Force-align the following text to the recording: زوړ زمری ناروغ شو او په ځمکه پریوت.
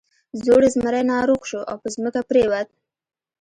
زوړ 0.43 0.61
زمری 0.75 1.03
ناروغ 1.13 1.41
شو 1.49 1.61
او 1.71 1.77
په 1.83 1.87
ځمکه 1.95 2.21
پریوت. 2.29 2.67